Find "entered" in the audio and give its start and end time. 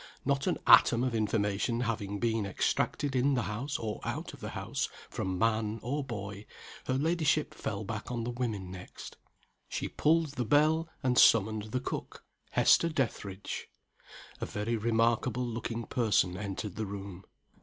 16.35-16.77